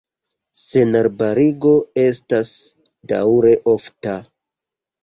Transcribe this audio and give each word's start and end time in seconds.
Senarbarigo 0.61 1.75
estas 2.07 2.53
daŭre 3.15 3.57
ofta. 3.79 4.21